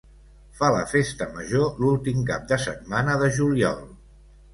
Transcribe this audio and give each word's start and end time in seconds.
Fa 0.59 0.69
la 0.75 0.79
festa 0.93 1.27
major 1.35 1.69
l'últim 1.83 2.23
cap 2.31 2.47
de 2.53 2.59
setmana 2.65 3.19
de 3.25 3.29
juliol. 3.37 3.85